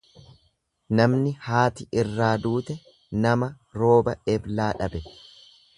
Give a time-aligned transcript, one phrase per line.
[0.99, 2.79] Namni haati irraa duute
[3.27, 3.53] nama
[3.83, 5.07] rooba Eblaa dhabe.